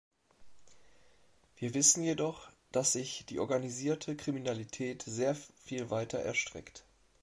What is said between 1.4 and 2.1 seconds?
Wir wissen